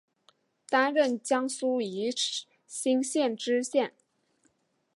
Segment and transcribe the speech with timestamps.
[0.67, 2.09] 担任江苏宜
[2.65, 3.93] 兴县知县。